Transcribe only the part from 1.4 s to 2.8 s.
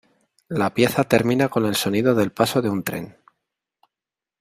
con el sonido del paso de